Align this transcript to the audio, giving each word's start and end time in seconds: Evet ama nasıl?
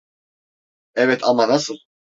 Evet 0.95 1.23
ama 1.23 1.47
nasıl? 1.47 1.75